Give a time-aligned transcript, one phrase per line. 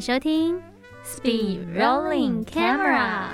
[0.00, 0.58] 迎收听
[1.04, 3.32] Speed Rolling Camera。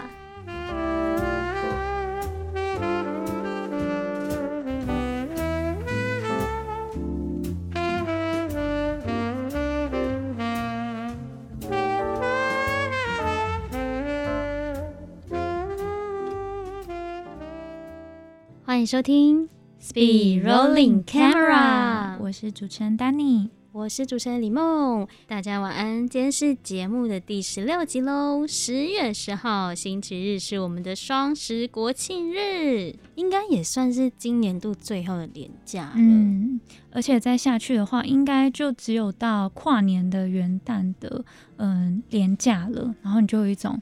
[18.64, 19.48] 欢迎收听
[19.80, 23.55] Speed Rolling Camera，我是主持人 Danny。
[23.76, 26.08] 我是主持人李梦，大家晚安。
[26.08, 35.92] 今天是节目的第十六集喽，十月十号星期日是我们的双十国庆日，应该也算是今年度最后的年假了。
[35.96, 36.58] 嗯，
[36.90, 41.22] 而且再下去的话，应该就只有到跨年的元旦的
[41.58, 42.94] 嗯年假了。
[43.02, 43.78] 然后你就有一种，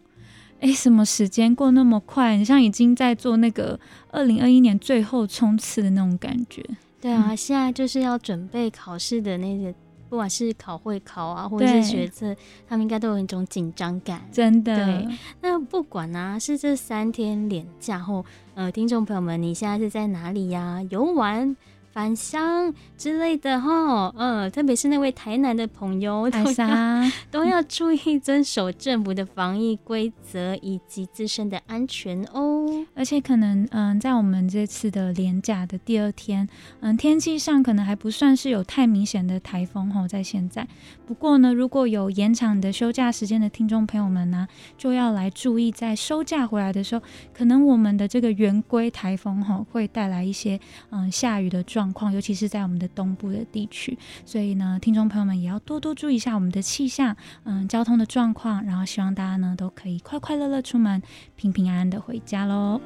[0.59, 2.37] 哎，什么时间过那么快？
[2.37, 3.79] 你像已经在做那个
[4.11, 6.61] 二零二一年最后冲刺的那种感觉。
[7.01, 9.73] 对啊，现在就是要准备考试的那个。
[10.15, 12.33] 不管是考会考啊，或者是学测，
[12.69, 14.25] 他们应该都有一种紧张感。
[14.31, 14.77] 真的。
[14.77, 15.09] 对，
[15.41, 20.81] 那不管啊，是这三天连假后，呃，听众朋友们，你现在是在哪里呀？
[20.89, 21.57] 游玩？
[21.95, 26.67] 返乡之类的哈，嗯，特别是那位台南的朋友， 都要
[27.31, 32.85] 都要注意遵守政府的防疫规则以及自身的安全哦。
[32.97, 36.49] 而且可能，嗯，在我们这次的连假的第二天，
[36.81, 40.67] 嗯，天气上可能还不算是有太明显的台风哈，在现在。
[41.07, 50.59] 不过呢，如果有延长你的休假时间的听众朋友们呢，就要来注意，在收假回来的时候，可能我们的这个圆规台风哈，会带来一些
[50.91, 51.84] 嗯下雨的状。
[51.85, 61.03] 状况，尤其是在我们的东部的地区，所以呢，听众朋友们也要多多注意一下我们的气象，嗯，交通的状况，然后希望大家呢都可以快快乐乐出门，
[61.37, 62.81] 平平安安的回家喽。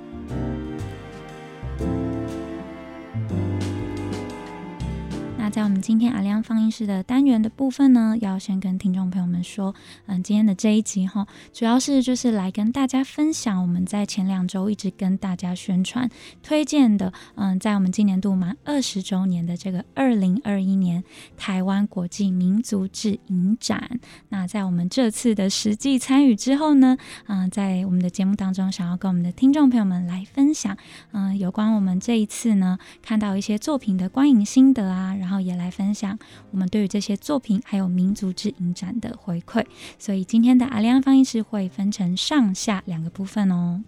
[5.59, 9.75] 在我们今天阿亮放映室的单元的部分呢，要先跟听众朋友们说，
[10.07, 16.09] 嗯，今天的这一集哈，主要是就是来跟大家分享我们在前两周一直跟大家宣传
[16.45, 21.03] 推荐的，嗯，在我们今年度满二十周年的这个二零二一年
[21.37, 23.99] 台湾国际民族志影展。
[24.29, 26.97] 那在我们这次的实际参与之后呢，
[27.27, 30.77] 嗯，在我们的节目当中，想要跟我们的听众朋友们来分享，
[31.11, 35.48] 嗯，有关我们这一次呢看到一些作品的观影心得啊，然后。
[35.49, 36.19] 也来分享
[36.51, 39.65] 我们对于这些作品还有民族之影展的回馈，
[39.99, 43.83] 所以今天的阿亮放映室会分成上下两个部分哦。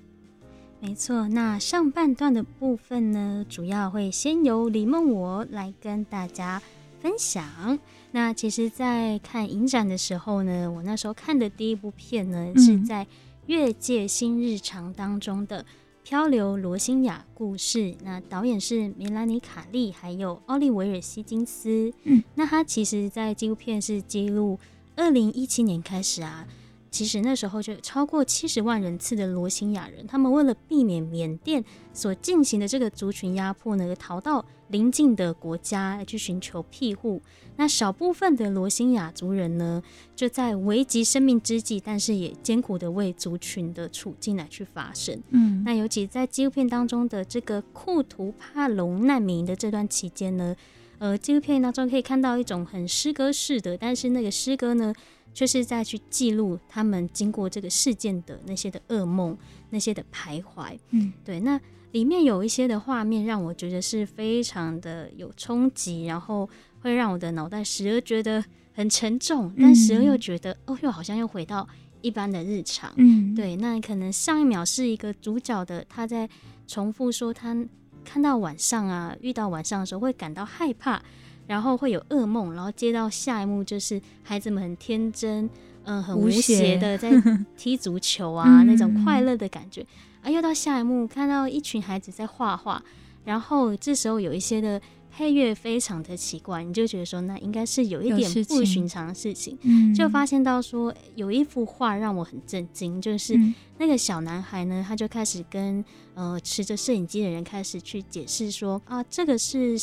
[0.81, 6.63] 没错，那上半段的部分呢，主要会先由李梦我来跟大家
[7.01, 7.79] 分享。
[8.13, 13.05] 那其实，在看影展的时候呢，我那时候看的第一部片呢，是在
[13.47, 15.65] 《越界新日常》当中的。
[16.11, 21.93] 漂流罗兴亚故事，那导演是梅兰尼卡利，还有奥利维尔希金斯。
[22.03, 24.59] 嗯，那他其实，在纪录片是记录
[24.97, 26.45] 二零一七年开始啊。
[26.91, 37.23] 其实那时候就超过七十万人次的罗兴亚人，他们为了避免缅甸所进行的这个族群压迫呢，逃到邻近的国家去寻求庇护。
[37.61, 39.83] 那少部分的罗兴亚族人呢，
[40.17, 45.23] 就在危及生命之际，但是也艰苦的为族群的处境来去发声。
[45.29, 50.57] 嗯，那尤其在纪录片当中的这个库图帕隆难民的这段期间呢，
[50.97, 54.95] 呃，纪录片当中可以看到一种很诗歌式的，但是那个诗歌呢。
[55.33, 59.39] 却是在去记录他们经过这个事件的那些的噩梦，
[59.71, 60.77] 那些的徘徊。
[60.91, 61.39] 嗯，对。
[61.39, 61.61] 那
[61.93, 66.51] 里面有一些的画面让我觉得是非常的有冲击，然后
[66.81, 71.69] 会让我的脑袋时而觉得很沉重，但时而又觉得哦，又好像又回到
[72.01, 72.93] 一般的日常。
[72.97, 73.57] 嗯，对。
[73.57, 76.29] 那可能上一秒是一个主角的他在
[76.67, 77.57] 重复说他
[78.05, 81.03] 看到晚上啊，遇到晚上的时候会感到害怕。
[81.47, 85.51] 然后会有噩梦，然后接到下一幕就是孩子们很天真，
[85.83, 87.11] 嗯，很无邪的在
[87.57, 89.85] 踢足球啊， 那种快乐的感觉。
[90.23, 92.81] 啊，又到下一幕，看到一群孩子在画画，
[93.25, 94.81] 然后这时候有一些的
[95.21, 99.55] 配乐非常的奇怪，你就觉得说那应该是有一点不寻常的事情。
[99.95, 103.39] 就发现到说有一幅画让我很震惊，就是
[103.77, 105.85] 那个小男孩呢，他就开始跟
[106.15, 109.79] 呃持着摄影机的人开始去解释说啊，这个是。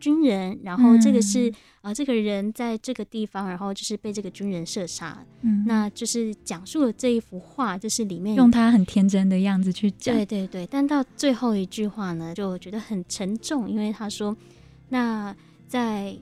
[0.00, 1.52] 军人，然后这个是
[1.82, 5.22] 啊，这个人在这个地方，然后就是被这个军人射杀。
[5.42, 10.16] 嗯，那就是讲述了这一幅画，就是里面用他很天真的样子去讲。
[10.16, 14.34] 对对对，但到最后一句话呢，就觉得很沉重，因为他说，
[14.90, 15.34] 那
[15.66, 16.14] 在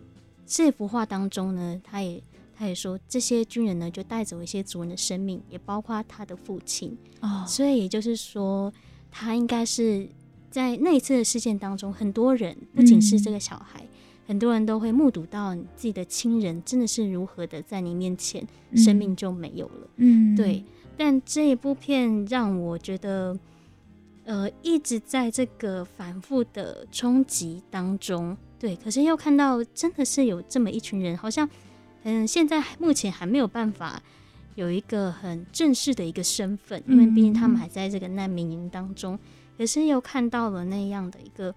[0.46, 2.22] 这幅画当中呢，他也
[2.56, 6.96] 他也说，这些军人呢就带走一些族人的生命，也包括他的父亲。
[7.20, 8.72] 哦，所以也就是说，
[9.10, 10.08] 他应该是。
[10.50, 13.86] 在那一次的事件当中，很多人不仅是这个小孩，
[14.26, 18.44] 很多人都会目睹到你自己的亲人真的是如何的在你面前，
[18.74, 19.90] 生命就没有了。
[19.96, 20.64] 嗯，对。
[20.96, 23.38] 但这一部片让我觉得，
[24.24, 28.76] 呃，一直在这个反复的冲击当中，对。
[28.76, 31.48] 可是又看到真的是有这么一群人，好像，
[32.02, 34.02] 嗯，现在目前还没有办法
[34.54, 39.18] 有一个很正式的一个身份，因为毕竟他们还在这个难民营当中。
[39.56, 41.54] 可是又看到了那样的一个。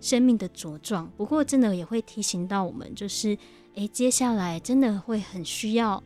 [0.00, 3.38] 生命的茁壮，不过真的也会提醒到我们，就是
[3.76, 6.02] 诶，接下来真的会很需要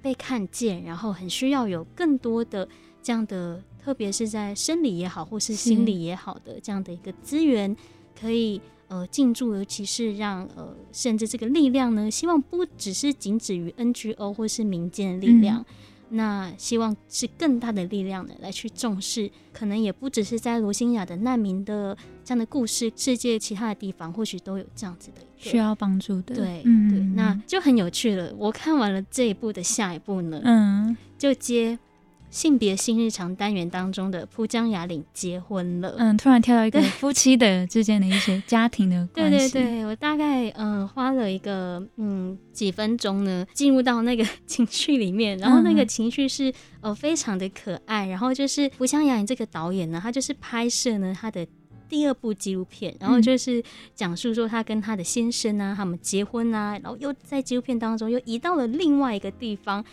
[0.00, 2.66] 被看见，然后很需要有更多的
[3.02, 7.76] 这样的，特别是在生理也好，或是心理也好的这样的一个资源，
[8.18, 8.58] 可以
[8.94, 15.64] 呃进驻，尤其是让呃甚至这个力量呢，希望不只是仅止于 NGO 或是民间的力量。
[16.10, 26.34] 那希望是更大的力量呢来去重视，可能也不只是在罗兴亚的难民的这样的故事，世界其他的地方或许都有这样子的需要帮助的。
[26.36, 28.32] 对，对，那就很有趣了。
[28.38, 31.76] 我看完了这一部的下一部呢，嗯，就接。
[32.34, 39.38] 性别新日常单元当中的浦江雅岭结婚了，嗯，突然跳到一个夫妻的之间的一些家庭的关系。
[39.38, 48.08] 对对对，我大概嗯花了一个嗯几分钟呢，进入到那个 情绪里面，然后那个情绪是呃非常的可爱。
[48.08, 51.46] 然后就是浦江雅岭这个导演呢，他就是拍摄呢他的
[51.88, 53.62] 第二部纪录片，然后就是
[53.94, 59.84] 讲述说他跟他的先生啊，他们结婚啊，然后又在纪录片当中又移到了另外一个地方。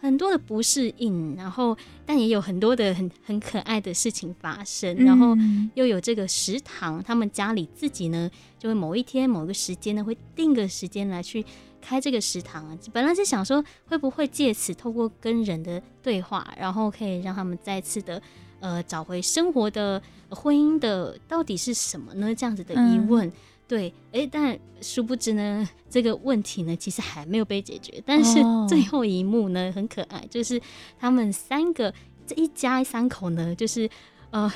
[0.00, 1.76] 很多的不适应，然后
[2.06, 5.36] 但也有很多的很很可爱的事情发生，然后
[5.74, 11.44] 又有这个食堂，他们家里自己呢，就会某一天某个时间呢，会定个时间来去
[11.80, 12.78] 开这个食堂。
[12.92, 18.20] 本来是想说，会不会借此透过跟人的对话，然后可以让他们再次的
[18.60, 22.34] 呃找回生活的婚姻的到底是什么呢？
[22.34, 23.30] 这样子的疑问。
[23.70, 28.02] 对，哎，但殊不知呢，这个问题呢，其实还没有被解决。
[28.04, 30.60] 但是最后一幕呢，很可爱，就是
[30.98, 31.94] 他们三个
[32.26, 33.88] 这一家三口呢，就是
[34.30, 34.52] 呃，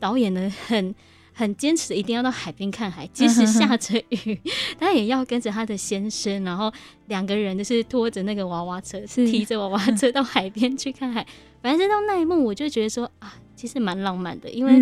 [0.00, 0.92] 导演呢很
[1.38, 4.40] 很坚持，一定要到海边看海，即使下着雨，
[4.80, 6.72] 他也要跟着他的先生，然后
[7.08, 11.26] 两个人就是拖着那个娃娃车，是提着娃娃车到海边去看海。
[11.60, 13.36] 反正到那一幕，我就觉得说啊。
[13.56, 14.74] 其实蛮浪漫的，因为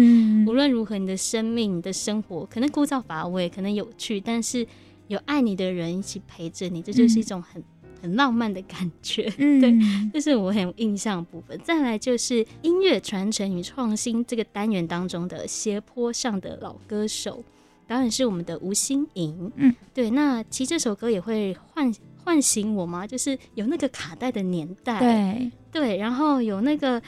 [0.45, 4.67] 无论如何，你的生命、你的生活可能枯燥乏味，可能有趣，但是
[5.07, 7.63] 有爱你的人一起陪着你，这就是一种很
[8.05, 9.33] 很浪漫的感觉。
[9.39, 9.73] 嗯对，
[10.13, 11.59] 这是我很有印象部分。
[11.65, 17.43] 再来就是音乐传承与创新这个单元当中的斜坡上的老歌手，
[17.87, 19.51] 当然是我们的吴心颖。
[19.57, 20.11] 嗯，对。
[20.11, 21.91] 那其实这首歌也会唤
[22.25, 23.07] 唤醒我吗？
[23.07, 27.01] 就是有那个卡带的年代，对对，然后有那个。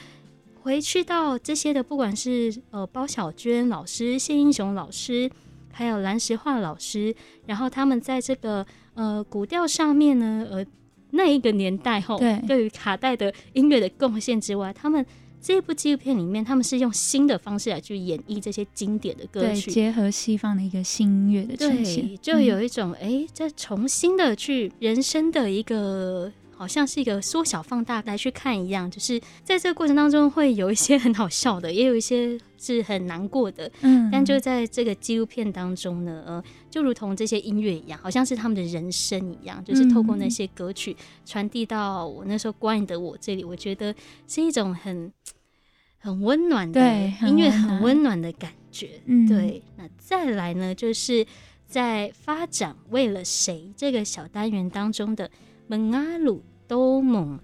[0.63, 5.31] 回去到这些的，不管是呃包小娟老师、谢英雄老师，
[5.71, 7.15] 还有蓝石化老师，
[7.45, 10.65] 然后他们在这个呃古调上面呢，呃
[11.11, 12.41] 那一个年代后，对。
[12.47, 15.05] 对于卡带的音乐的贡献之外，他们
[15.41, 26.31] 这一部纪录片里面，他们是用新的方式来去演绎这些经典的歌曲，结合西方的一个新音乐的呈现，就有一种哎，在重新的去人生的一个。
[26.57, 33.71] 好像是一个缩小放大来去看一样，就是在这个过程当中会有一些很好笑的，也有一些是很难过的。
[33.81, 43.93] 嗯，但就在这个纪录片当中呢，呃，就如同这些音乐一样，好像是他们的人生一样，就是透过那些歌曲传递到我那时候关于的我这里，我觉得
[44.27, 45.13] 是一种很
[45.99, 46.81] 很温暖的
[47.21, 48.99] 音乐，很温暖的感觉。
[49.05, 49.61] 嗯，对。
[49.77, 51.23] 那再来呢，就是
[51.67, 55.29] 在发展为了谁这个小单元当中的。
[55.67, 57.39] 蒙阿鲁都蒙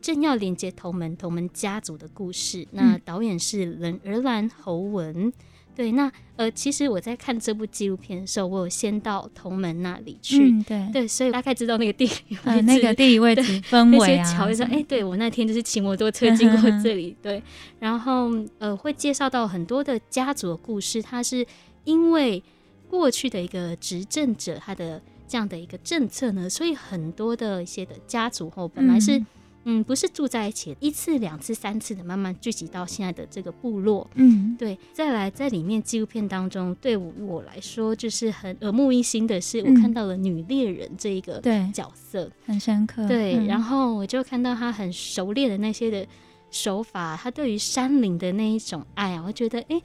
[0.00, 2.66] 正要连接同门同门家族的故事。
[2.72, 5.32] 那导演是人儿兰侯文。
[5.74, 10.62] 对，那呃，其实我在看这部纪录片的时候，我有先到同门那里去。
[10.62, 14.24] 对对，所以大概知道那个地理位置，那个地理位置 氛围啊。
[14.24, 17.16] 桥就说，哎，对我那天就是骑摩托车经过这里。
[17.20, 17.42] 对，
[17.80, 21.02] 然后呃，会介绍到很多的家族的故事。
[21.02, 21.44] 他是
[21.82, 22.40] 因为
[22.88, 25.02] 过去的一个执政者，他的。
[25.26, 29.24] 这样的一个政策呢，所以很多的一些的家族后本来是
[29.64, 34.78] 嗯不是住在一起，一次两次三次的慢慢聚集到现在的这个部落，嗯，对。
[34.92, 41.40] 再来在里面纪录片当中，对我来说就是很耳目一新的是，我看到了女猎人这一个
[41.72, 43.08] 角色，很深刻。
[43.08, 46.06] 对，然后我就看到她很熟练的那些的
[46.50, 49.80] 手法，她对于山林的那一种爱啊，我觉得哎。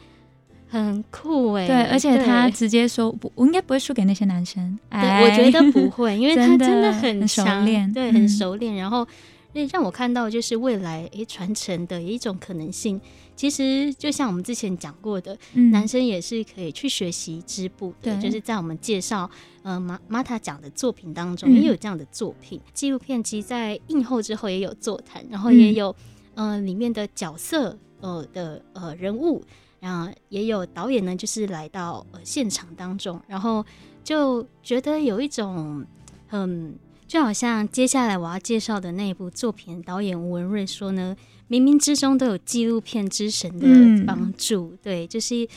[0.70, 4.78] 很酷哎，对，而且他直接说不，我应该不会输给那些男生。
[4.92, 8.76] 对，我觉得不会，因为他真的很 熟练，对，很熟练。
[8.76, 9.04] 然后
[9.52, 13.02] 所以让我看到就是未来诶传承的一种可能性。
[13.36, 15.36] 其实就像我们之前讲过的，
[15.72, 19.30] 男生也是可以去学习织布的，就是在我们介绍
[19.64, 22.60] 呃马马塔讲的作品当中也有这样的作品。
[22.74, 25.96] 纪录片其实在映后之后也有座谈，然后也有
[26.36, 29.42] 呃里面的角色呃的呃人物，
[29.80, 33.66] 然后也有导演呢，就是来到呃现场当中，然后
[34.04, 35.86] 就觉得有一种
[36.28, 41.16] 很就好像接下来我要介绍的那一部作品，导演吴文瑞说呢。
[41.50, 45.48] 冥冥之中都有纪录片之神的帮助，对，就是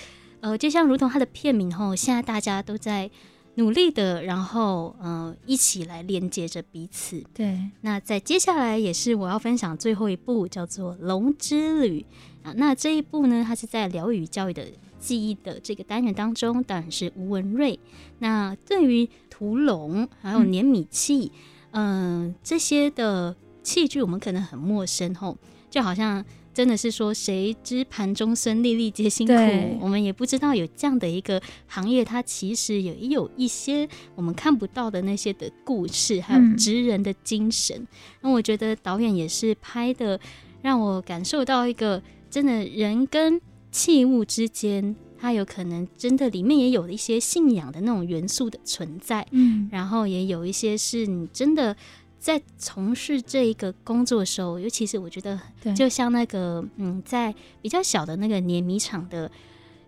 [0.40, 3.10] 呃，就像如同他的片名吼，现在大家都在
[3.56, 7.22] 努力的，然后呃，一起来连接着彼此。
[7.34, 12.00] 对，那在接下来也是我要分享最后一部，叫做《龙之旅》
[12.42, 12.52] 啊。
[12.56, 14.66] 那这一部呢，它是在疗愈教育的
[14.98, 17.78] 记忆的这个单元当中，当然是吴文瑞。
[18.18, 21.32] 那对于屠龙还有碾米器，
[21.72, 25.36] 嗯，这些的器具，我们可能很陌生吼。
[25.70, 26.22] 就好像
[26.52, 29.32] 真的是说，谁知盘中餐，粒粒皆辛苦。
[29.80, 37.88] 我们也不知道有这样的一个行业，它其实也有一些我们看不到的那些的故事，还有职人的精神。
[38.20, 40.20] 那我觉得导演也是拍的，
[40.60, 49.24] 让我感受到一个真的人跟器物之间，它有可能真的里面也有一些信仰的那种元素的存在。
[49.30, 51.76] 嗯，然后也有一些是你真的。
[52.22, 55.36] 在从事这一个工作的时候，尤其是我觉得，
[55.74, 59.28] 就像那个嗯，在比较小的那个碾米厂的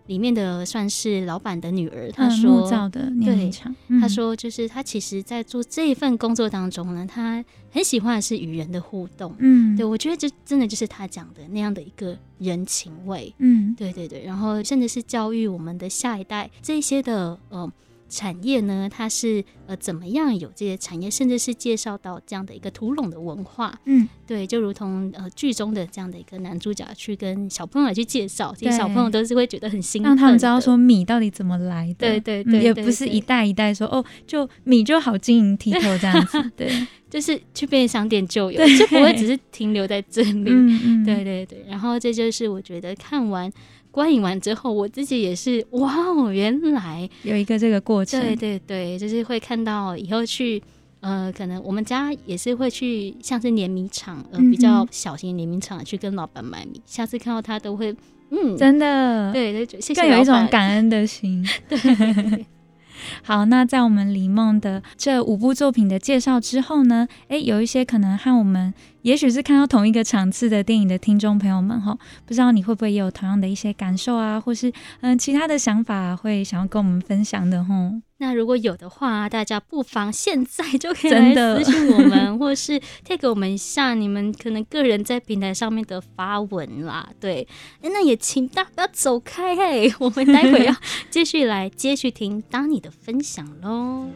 [0.07, 17.71] 里面的，算是老板的女儿，她说，木造的碾米厂，她说，就是她其实，在做这一份工作当中呢，她很喜欢的是与人的互动，嗯，对我觉得这真的就是她讲的那样的一个人情味，嗯，对对对，然后甚至是教育我们的下一代这些的，呃。
[18.07, 40.43] 产业呢，它是呃怎么样有这些产业，甚至是介绍到这样的一个土龙的文化，嗯，对，就如同呃剧中的这样的一个男主角去跟小朋友去介绍，其实小朋友都是会觉得很兴奋，让他们知道说米到底怎么来的，对对对，也不是一代一代说哦，就米就好晶莹剔透这样子， 对，就是去便利商店就有，就不会只是停留在这里，
[41.03, 43.51] 对对对，然后这就是我觉得看完。
[43.95, 48.19] 观影完之后，我自己也是哇哦，原来有一个这个过程。
[48.19, 50.61] 对对对，就是会看到以后去，
[50.99, 56.81] 呃，可能我们家也是会去，像是碾米厂，呃，比较小型碾米厂去跟老板买米。
[56.85, 57.95] 下次看到他都会，
[58.31, 61.47] 嗯，真的，对对，更有一种感恩的心。
[61.69, 62.45] 对。
[63.23, 68.73] 好，那在我们李梦的这五部作品的介绍之后呢，诶，有一些可能和我们
[69.05, 71.95] 也许是看到同一个场次的电影的听众朋友们哈，
[72.25, 77.91] 不知道你会不会也有同样的一些感受啊，或是嗯其他的想法会想要跟我们分享的哈。
[78.17, 87.07] 那如果有的话，大家不妨现在就可以来私信我们，或是贴给我们一下你们可能个人在平台上面的发文啦。
[87.19, 87.47] 对，
[87.83, 90.75] 那也请大家不要走开嘿， 我们待会要
[91.11, 94.07] 继续来继续听当你的分享喽。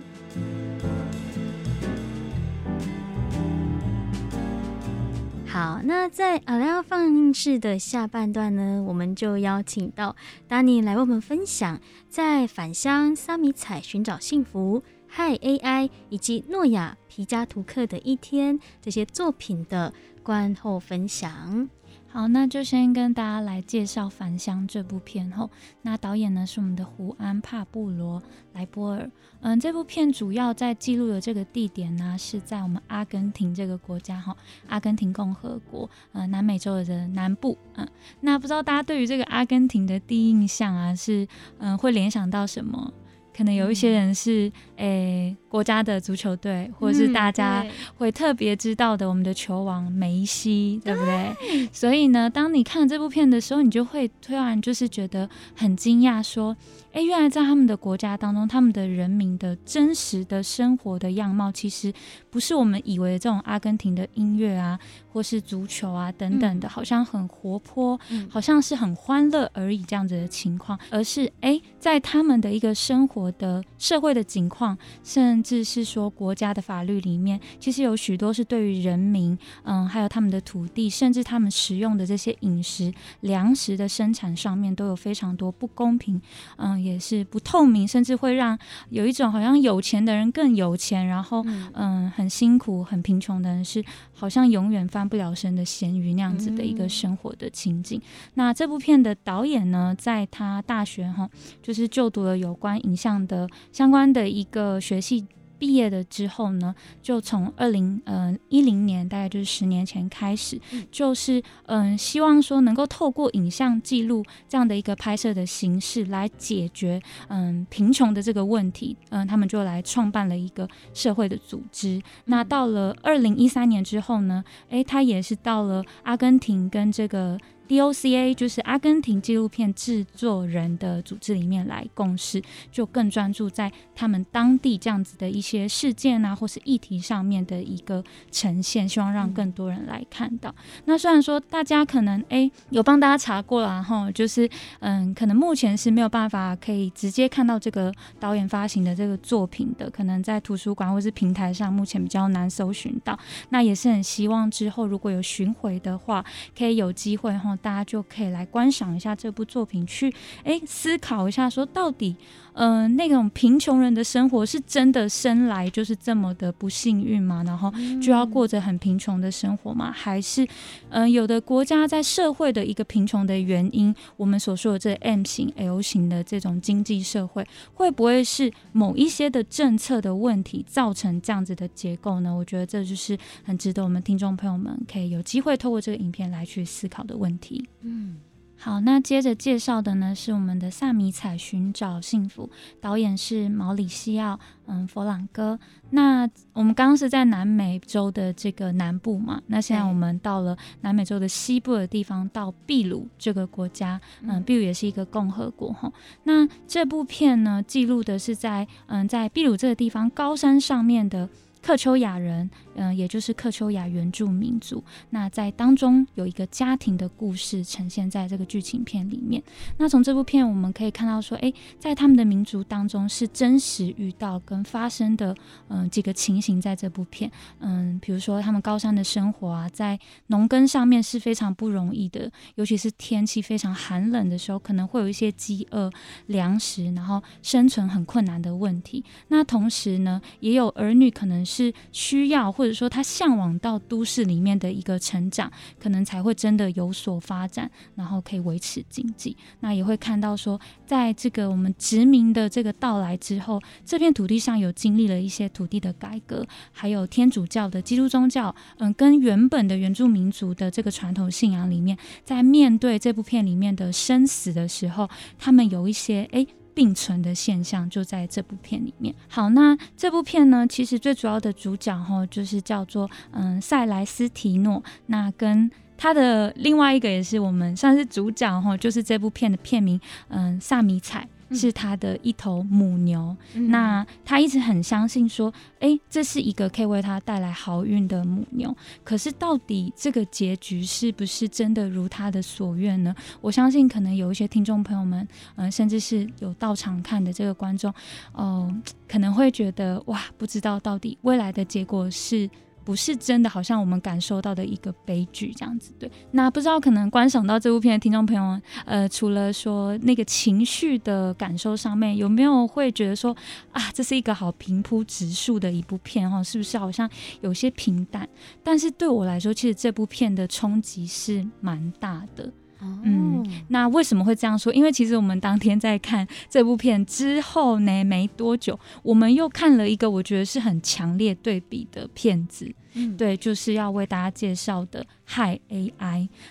[5.52, 10.16] 好，那在阿拉放映室的下半段呢，我们就邀请到
[10.48, 19.92] 达尼来为我们分享在返乡萨米彩寻找幸福、Hi AI 以及诺亚皮加图克的一天这些作品的
[20.22, 21.68] 观后分享。
[22.12, 25.50] 好，那就先跟大家来介绍《返乡》这部片后，
[25.84, 28.22] 那导演呢是我们的胡安帕布罗
[28.54, 29.10] 莱波尔。
[29.42, 34.36] 嗯，这部片主要在记录的这个地点呢是在我们阿根廷这个国家哈，
[34.68, 37.56] 阿根廷共和国，呃，南美洲的南部。
[37.76, 37.88] 嗯，
[38.22, 41.28] 那不知道大家对于这个阿根廷的第一印象啊，是
[41.60, 42.92] 嗯会联想到什么？
[43.40, 45.34] 可能有一些人是诶。
[45.50, 47.66] 国家的足球队，或者是大家
[47.98, 51.68] 会特别知道的，我们的球王梅西，对不对？
[51.74, 56.56] 所以呢，当你看这部片的时候，你就会突然就是觉得很惊讶，说
[56.94, 61.92] ：“哎，原来在他们的国家当中，他们的人民的真实的生活的样貌，其实
[62.30, 64.78] 不是我们以为的这种阿根廷的音乐啊，
[65.12, 86.20] 或是足球啊等等的，好像很活泼，好像是很欢乐而已这样子的情况，而是哎，在他们的一个生活的社会的情况，甚甚至是说，国家的法律里面，其实有许多是对于人民，嗯，还有他们的土地，甚至他们食用的这些饮食、粮食的生产上面，都有非常多不公平，
[86.58, 88.58] 嗯，也是不透明，甚至会让
[88.90, 93.84] 有一种好像有钱的人更有钱，然后，嗯，很辛苦、很贫穷的人是
[94.14, 98.02] 好像永远翻不了身的咸鱼那样子的一个生活的情景。
[98.34, 101.30] 那这部片的导演呢，在他大学哈，
[101.62, 105.26] 就是就读了有关影像的相关的一个学系。
[105.60, 110.58] 毕业的之后呢，就从二零呃一零年，大概就是十年前开始，
[110.90, 122.02] 就是嗯，希望说能够透过影像记录这样的一个拍摄的形式来解决嗯贫穷的这个问题，嗯，他们就来创办了一个社会的组织。
[122.24, 127.38] 那到了二零一三年之后呢，诶，他也是到了阿根廷跟这个。
[127.70, 140.54] DOCA 就是阿根廷纪录片制作人的组织里面来共事，就更专注在他们当地这样子的一些事件啊，或是议题上面的一个呈现，希望让更多人来看到。
[140.86, 144.50] 那虽然说大家可能哎有帮大家查过了哈，就是
[144.80, 153.16] 嗯，可能目前是没有办法可以直接看到这个导演发行的这个作品的，可能在图书馆或是平台上目前比较难搜寻到。
[153.50, 156.26] 那也是很希望之后如果有巡回的话，
[156.58, 157.56] 可以有机会哈。
[157.62, 160.14] 大家就可以来观赏一下这部作品，去
[160.44, 162.16] 诶思考一下，说到底，
[162.60, 167.42] 嗯，那种贫穷人的生活是真的生来就是这么的不幸运吗？
[167.48, 169.90] 然后就要过着很贫穷的生活吗？
[169.94, 170.46] 还是，
[170.90, 182.36] 嗯，有的国家在社会的一个贫穷的原因，我们所说的这 M 型、L 型的这种经济社会，会不会是某一些的政策的问题造成这样子的结构呢？
[182.36, 187.66] 我觉得这就是很值得我们听众朋友们可以有机会透过这个影片来去思考的问题。
[187.84, 188.18] 嗯，
[188.62, 192.50] 好，那接着介绍的呢是我们的萨米彩寻找幸福，
[192.82, 194.38] 导演是毛里西奥，
[194.68, 195.58] 嗯，佛朗哥。
[195.92, 205.90] 那我们刚刚是在南美洲的这个南部嘛，那现在我们到了南美洲的西部的地方，到秘鲁这个国家，嗯，秘鲁也是一个共和国哈。
[206.24, 211.30] 那这部片呢，记录的是在嗯，在秘鲁这个地方高山上面的。
[211.62, 214.84] 克丘亚人，嗯，也就是克丘亚原住民族。
[215.10, 219.44] 那在当中有一个家庭的故事呈现在这个剧情片里面。
[219.78, 225.36] 那从这部片我们可以看到，说，诶，在他们的民族当中是真实遇到跟发生的，
[225.68, 235.92] 嗯，几个情形在这部片，嗯，比如说他们高山的生活啊，在农耕上面是非常不容易的，尤其是天气非常寒冷的时候，可能会有一些饥饿、
[236.28, 239.04] 粮食，然后生存很困难的问题。
[239.28, 241.46] 那同时呢，也有儿女可能。
[241.50, 249.36] 是需要，或者说他向往到都市里面的一个成长，可能才会真的有所发展，然后可以维持经济。
[249.62, 265.10] 那也会看到说，在这个我们殖民的这个到来之后，这片土地上有经历了一些土地的改革，还有天主教的基督宗教，嗯，跟原本的原住民族的这个传统信仰里面，在面对这部片里面的生死的时候，
[265.40, 266.46] 他们有一些哎。
[266.80, 269.14] 并存的现象就在这部片里面。
[269.28, 274.82] 好，那这部片呢，其实最主要的主角哈，就是叫做嗯塞莱斯提诺。
[275.08, 281.28] 那跟他的另外一个也是我们算是主角哈，就是这部片的片名嗯萨米彩。
[281.52, 288.76] 是他的一头母牛，那他一直很相信说，哎，这是一个可以为他带来好运的母牛。
[289.04, 293.16] 可是到底这个结局是不是真的如他的所愿呢？
[293.42, 297.94] 我相信可能有一些听众朋友们，嗯，甚至是有到场看的这个观众，
[298.34, 298.74] 哦，
[299.08, 302.50] 可能会觉得哇，不知道到底未来的结果是。
[302.84, 305.94] 不是真的，好像我们感受到的一个悲剧这样子。
[306.00, 313.36] 对，那不知道可能观赏到这部片的听众朋友，呃，除了说那个情绪的感受上面，有没有会觉得说
[313.72, 316.44] 啊，这是一个好平铺直述的一部片哈？
[316.44, 317.10] 是不是好像
[317.42, 318.28] 有些平淡？
[318.64, 322.52] 但是对我来说，其实这部片的冲击是蛮大的。
[322.82, 324.74] 嗯，那为什么会这样说？
[324.74, 332.72] 因为其实我们当天在看这部片之后呢，没多久，我们又看了一个我觉得是很强烈对比的片子。
[332.94, 335.92] 嗯，对，就是要为大家介绍的《害 AI》。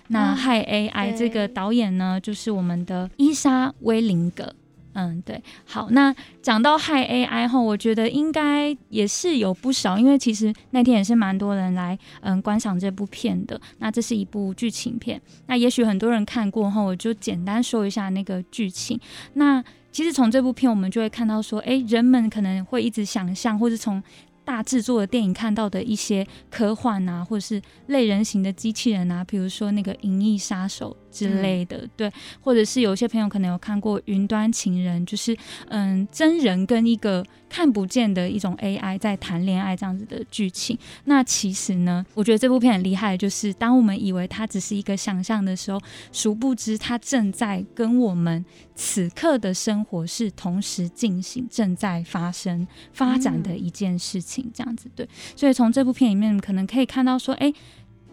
[0.08, 4.54] 那《害 AI》这个导演呢，就是我们的伊莎威林格。
[4.94, 13.60] 嗯，对，好，那讲到害 AI 后，我觉得应该也是有不少，因为其实那天也是蛮多人来嗯观赏这部片的。
[13.78, 18.98] 那这是一部剧情片，那也许很多人看过后，我就简单说一下那个剧情。
[19.34, 24.02] 那其实从这部片，我们就会看到说，哎，人们可能会一直想象，或是从
[24.44, 30.96] 大制作的电影看到的一些科幻啊，或者是类人型的机器人啊，比如说那个《银翼杀手》。
[31.18, 35.36] 之类的，对，或者是有些朋友可能有看过《云端情人》，就是
[35.68, 40.78] 嗯，真人跟一个看不见的一种 AI 在谈恋爱这样子的剧情。
[41.06, 45.80] 那其实呢，我觉得这部片很厉害，就是当我们以为它只是一个想象的时候，
[46.12, 48.44] 殊不知它正在跟我们
[48.76, 54.48] 此刻的生活是同时进行、正在发生、发展的一件事情。
[54.54, 55.08] 这样子，对。
[55.34, 57.52] 所以从这部片里面，可能可以看到说，哎。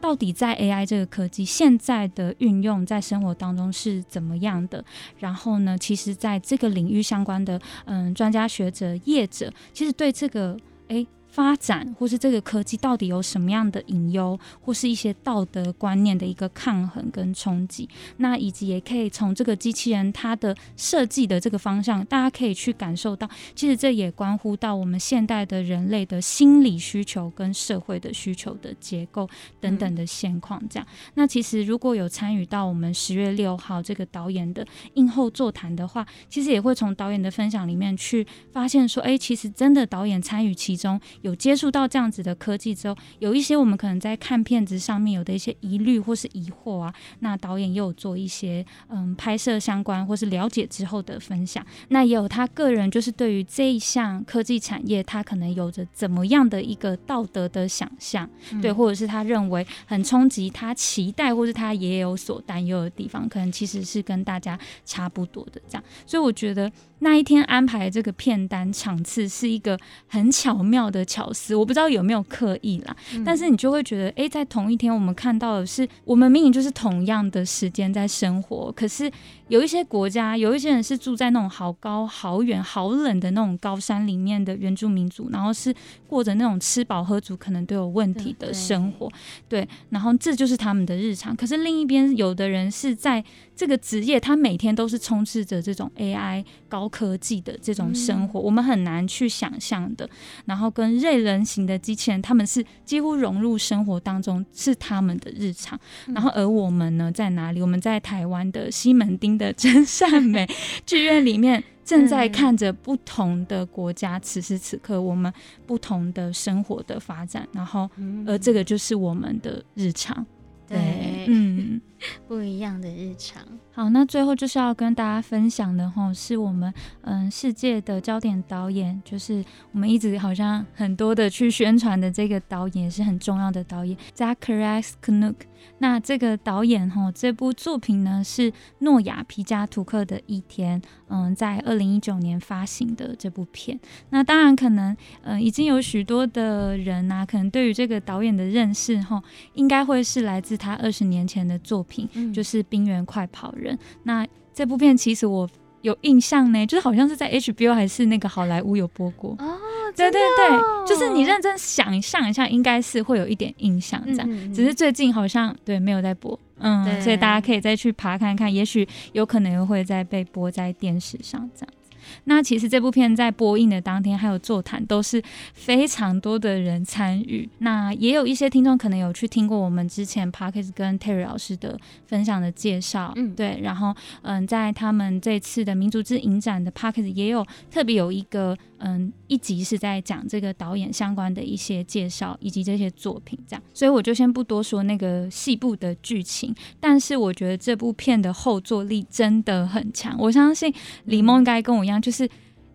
[0.05, 4.85] 到底在 AI 这个科技现在的运用在生活当中是怎么样的？
[5.17, 10.55] 然后呢，其实在这个领域相关的嗯专家学者业者，其实对这个
[10.89, 11.03] 哎。
[11.35, 30.61] 发展或是这个科技到底有什么样的隐忧，或是一些道德观念的一个抗衡跟冲击，那以及也可以从这个机器人它的设计的这个方向，大家可以去感受到，其实这也关乎到我们现代的人类的心理需求跟社会的需求的结构等等的现况。
[30.69, 40.97] 这样，那其实如果有参与到我们十月六号这个导演的映后座谈的话，其实也会从导演的分享里面去发现说，哎，其实真的导演参与其中。
[41.25, 51.65] 有接触到这样子的科技之后，有一些我们可能在看片子上面有的一些疑虑或是疑惑啊，那导演也有做一些嗯拍摄相关或是了解之后的分享。
[51.89, 58.29] 那也有他个人就是对于这一项科技产业，他可能有着怎么样的一个道德的想象，
[58.61, 65.83] 对，或者是他认为很冲击，他期待或是他也有所担忧的地方，可能其实是跟大家差不多的这样。
[66.05, 66.71] 所以我觉得。
[66.99, 69.77] 那一天安排这个片单场次是一个
[70.07, 79.11] 很巧妙的巧思，我不知道有没有刻意啦，但是你就会觉得，哎，在同一天我们看到的是，我们明明就是同样的时间在生活，可是。
[79.47, 85.71] 有一些国家，有一些人是住在那种好高、好远、好冷的那种高山里面的原住民族，然后是
[86.07, 89.07] 过着那种吃饱喝足可能都有问题的生活，
[89.47, 91.35] 对，然后这就是他们的日常。
[91.35, 93.23] 可是另一边，有的人是在
[93.55, 100.09] 这个职业，他每天都是充斥着这种 AI 高科技的这种生活，我们很难去想象的。
[100.45, 105.79] 然后跟类人型的机器人，他们是几乎融入生活当中，是他们的日常。
[106.07, 107.61] 然后而我们呢，在哪里？
[107.61, 109.35] 我们在台湾的西门町。
[109.37, 110.47] 的真善美
[110.87, 115.33] 剧院里面，正在看着不同的国家，此时此刻我们
[115.65, 117.89] 不同的生活的发展，然后，
[118.25, 120.25] 而这个就是我们的日常。
[120.69, 121.81] 对，嗯，
[122.27, 123.43] 不一样的日常。
[123.71, 135.47] 好，那最后就是要跟大家分享的哈，是我们嗯世界的焦点导演，就是我们一直好像很多的去宣传的这个导演，是很重要的导演 z a c h a r i s k n o o k。
[135.79, 143.77] 那这个导演哈，这部作品呢是诺亚皮加图克的一天，嗯，在二零一九年发行的这部片。
[144.11, 149.21] 那当然可能嗯已经有许多的人呐，可能对于这个导演的认识哈，
[149.53, 153.75] 应该会是来自他二十年前的作品品，就是《冰原快跑人》。
[154.03, 155.49] 那这部片其实我
[155.81, 159.57] 有印象呢，就是好像是在 HBO 还是那个好莱坞有播过哦。
[159.95, 164.53] 对对对，就是你认真想象一下，应该是会有一点印象这样。
[164.53, 171.73] 只是最近好像对没有在播，嗯，所以大家可以再去爬看看，也许有可能又会再被播在电视上这样。
[172.23, 175.21] 那其实这部片在播映的当天还有座谈，都是
[175.53, 177.47] 非常多的人参与。
[177.59, 183.59] 那也有一些听众可能有去听过我们之前 Parkes 跟 Terry 老师的分享的介绍，嗯，对。
[183.61, 188.57] 然后，嗯，在他们这次的民族之影展的 Parkes 也有特别有一个。
[188.77, 196.53] 嗯，一集是在讲这个导演相关的一些介绍，以及这些作品这样，所以我就先不多说那个细部的剧情。
[196.79, 200.15] 但是我觉得这部片的后坐力真的很强。
[200.19, 200.71] 我相信
[201.05, 202.29] 李梦应该跟我一样，就是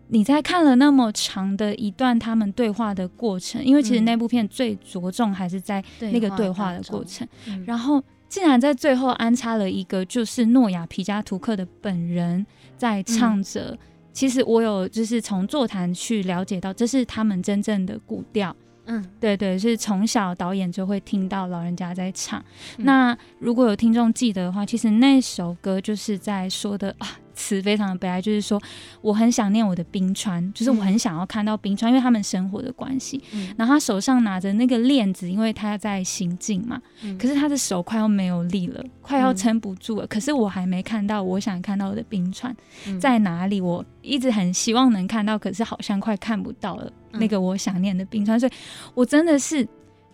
[0.09, 7.25] 你在看了那么长的一段他们对话的过程，因为其实那部片最着重还是在那个对话的过程。
[7.65, 13.77] 然后竟然在最后安插了一个，就是诺亚皮加图克的本人在唱着。
[14.11, 18.53] 其实我有就是从座谈去了解到，这是他们真正的古调。
[18.87, 22.43] 嗯，对对，是从小导演就会听到老人家在唱。
[22.79, 27.07] 那如果有听众记得的话，其实那首歌就是在说的啊。
[27.31, 28.61] 词非常的悲哀，就是说
[29.01, 33.21] 我很想念我的冰川，就是我很想要看到冰川，因为他们生活的关系。
[33.57, 36.81] 然后他手上拿着那个链子，因为他在行进嘛，
[37.19, 40.07] 可是他的手快要没有力了，快要撑不住了。
[40.07, 42.55] 可是我还没看到我想看到的冰川
[42.99, 48.51] 在哪里，我一直很希望能看到，可是好像快看不到了那个我想念的冰川，所以
[48.93, 49.67] 我真的是。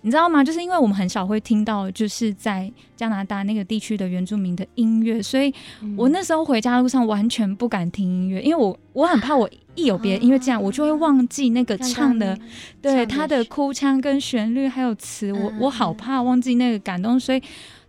[0.08, 0.42] 你知道吗？
[0.42, 5.54] 就是因为我们很少会听到，就是在加拿大那个地区的原住民的音乐，所以
[5.98, 12.40] 我那时候回家路上完全不敢听音乐，因为我我很怕我一有别的音乐这样，我就会忘记那个唱的，
[12.82, 17.44] 对他的哭腔跟旋律还有词，我我好怕忘记那个感动，所以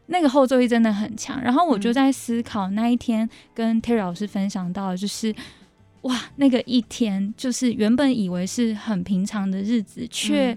[0.06, 1.40] 那个后座力真的很强。
[1.40, 5.32] 然后我就在思考那一天跟 Terry 老师分享到，就是
[6.02, 10.52] 哇，那个一天就是原本以为是很平常的日子，却。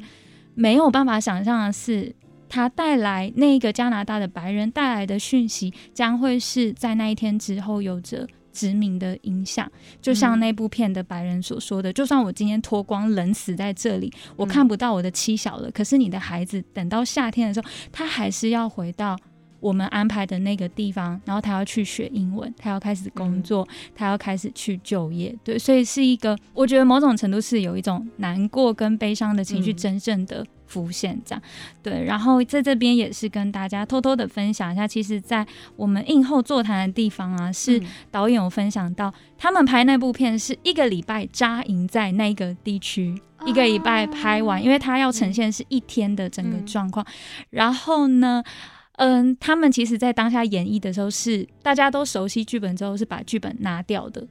[0.54, 2.14] 没有办法想象的是，
[2.50, 9.72] 他带来那个加拿大的白人带来的讯息，将会是在那一天之后有着殖民的影响。
[10.02, 19.18] 就像那部片的白人所说的：“就算我今天脱光冷死在这里，我看不到我的妻小了，可是你的孩子等到夏天的时候，他还是要回到
[19.62, 31.42] 我们安排的那个地方，然后他要去学英文，他要开始工作，他要开始去就业，对，所以是一个，我觉得某种程度是有一种难过跟悲伤的情绪真正的浮现，这样，
[31.82, 35.46] 对，然后在这边也是跟大家偷偷的分享一下，其实，在
[35.76, 43.22] 我们映后座谈的地方啊，是导演有分享到，他们拍那部片是一个礼拜扎营在那个地区。
[43.44, 47.04] 一个礼拜拍完，因为他要呈现是一天的整个状况。
[47.50, 48.44] 然后呢，
[49.04, 54.28] 嗯，他们其实在当下演绎的时候，是大家都熟悉剧本之后，是把剧本拿掉的，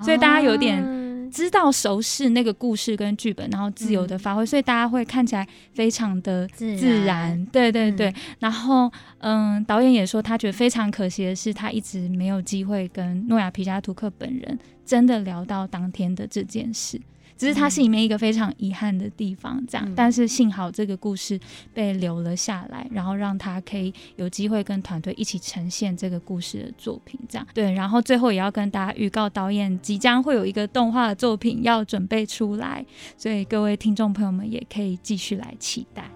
[0.00, 0.82] 所以大家有点
[1.30, 7.44] 知道熟悉那个故事跟剧本，然后自由的发挥，所以大家会看起来非常的自然。
[7.52, 8.10] 对对对。
[8.38, 16.98] 然后，嗯，导演也说他觉得非常可惜的是，他一直没有机会跟诺亚皮加图克本人真的聊到当天的这件事。
[17.36, 19.92] 只是他是里面一个非常遗憾的地方，这样。
[19.94, 21.38] 但是幸好这个故事
[21.72, 27.46] 被留了下来，然后让他可以有机会跟团队一起呈现这个故事的作品，这样。
[27.52, 32.84] 对，然后最后也要跟大家预告，导演即将会有一个动画的作品要准备出来，
[33.16, 36.10] 所以各位听众朋友们也可以继续来期待。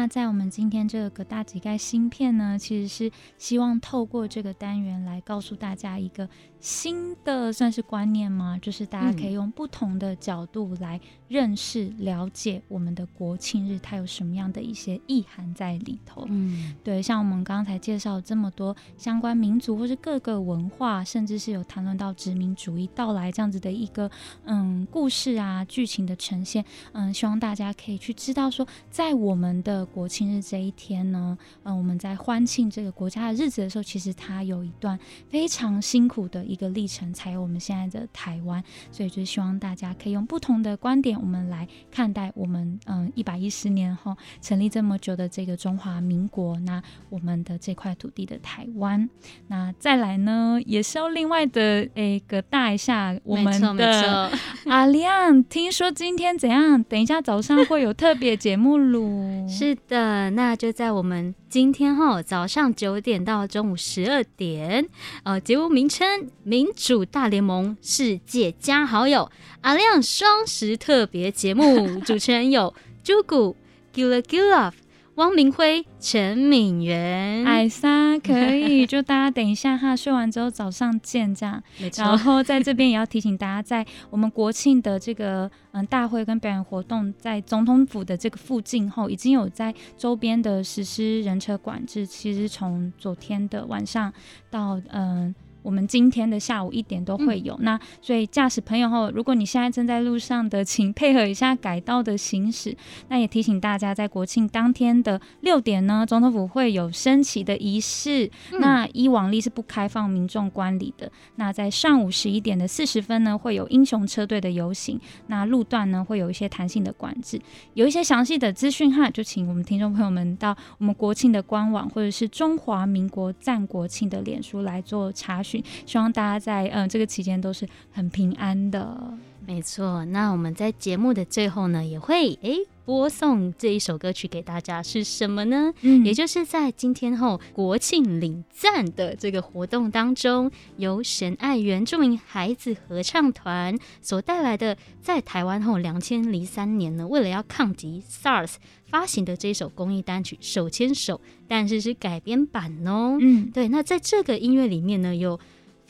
[0.00, 6.26] 那在我们今天这个大几盖芯片呢，其实是希望透过这个单元来告诉大家一个。
[6.58, 8.58] 新的算是观念吗？
[8.62, 10.98] 就是大家可以用不同的角度来
[11.30, 16.26] 认识、了解我们的国庆日，它有什么样的一些意涵在里头。
[16.28, 24.10] 嗯，对，像我们刚才介绍这么多相关民族或是各个文化，甚至是有谈论到殖民主义到来这样子的一个
[24.44, 26.64] 嗯故事啊剧情的呈现。
[26.90, 36.40] 嗯，希望大家可以去知道说，在我们的国庆日这一天呢，嗯，我们在欢庆这个国家的日子的时候，其实它有一段非常辛苦的。
[36.50, 49.08] 一个历程才有我们现在的台湾，所以就希望大家可以用不同的观点，我们来看待我们嗯一百一十年后成立这么久的这个中华民国，那我们的这块土地的台湾。
[49.48, 54.30] 那再来呢，也是要另外的诶个大一下我们的
[54.66, 56.82] 阿亮， 听说今天怎样？
[56.84, 59.46] 等一下早上会有特别节目喽。
[59.48, 64.86] 是的，那就在我们今天哈早上九点到中午十二点，
[65.24, 66.08] 呃，节目名称。
[66.42, 69.30] 民主大联盟世界加好友
[69.62, 73.54] 阿亮双十特别节目 主持人有朱古
[73.94, 74.72] Gula Gula
[75.16, 81.62] 汪明辉陈敏元艾莎可以就大家等一下哈睡完之后早上见这样，
[81.98, 94.10] 然后在这边也要提醒大家，在我们国庆的这个嗯大会跟表演活动，在总统府的这个附近后，已经有在周边的实施人车管制，其实从昨天的晚上
[94.48, 95.34] 到嗯。
[95.62, 102.76] 我们今天的下午一点都会有，那所以驾驶朋友后，如果你现在正在路上的，请配合一下改道的行驶。
[103.08, 108.30] 那也提醒大家，在国庆当天的六点呢，总统府会有升旗的仪式。
[108.58, 111.10] 那依往例是不开放民众观礼的。
[111.36, 114.98] 那在上午十一点的四十分呢，会有英雄车队的游行。
[115.26, 117.40] 那路段呢会有一些弹性的管制，
[117.74, 125.49] 有一些详细的资讯哈，就请我们听众朋友们到我们国庆的官网或者是中华民国赞国庆的脸书来做查询。
[125.86, 129.14] 希望大家在嗯这个期间都是很平安的。
[129.46, 132.58] 没错，那我们在节目的最后呢，也会诶
[132.90, 135.72] 播送这一首歌曲给大家，是什么呢？
[135.82, 153.16] 嗯，也就是在今天后国庆领赞的这个活动当中，由神爱原住民孩子合唱团所带来的，在台湾后两千零三年呢，为了要抗击 SARS 发行的这首公益单曲《手牵手》，但是是改编版哦。
[153.20, 155.38] 嗯，对，那在这个音乐里面呢，有。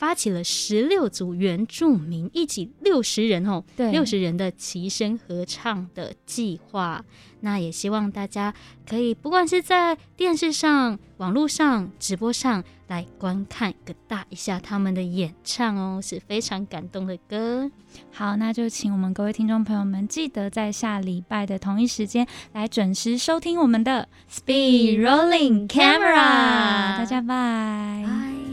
[0.01, 7.05] 发起了十六组原住民一起六十人哦，对，六十人的齐声合唱的计划。
[7.41, 8.51] 那也希望大家
[8.89, 17.69] 可以不管是在电视上、网络上、直播上来观看个大一下他们的演唱哦，是非常感动的歌。
[18.11, 26.97] 好，那就请我们各位听众朋友们记得在下礼拜的同一时间来准时收听我们的 Speed Rolling Camera。
[26.97, 28.50] 大家拜。